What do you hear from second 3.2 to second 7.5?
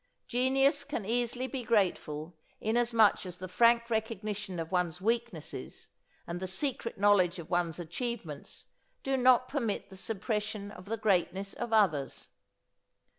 as the frank recognition of one's weaknesses and the secret knowledge